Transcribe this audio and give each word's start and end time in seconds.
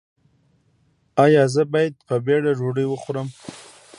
ایا 1.23 1.43
زه 1.53 1.61
باید 1.73 1.93
په 2.07 2.15
بیړه 2.25 2.51
ډوډۍ 2.59 2.85
وخورم؟ 2.89 3.27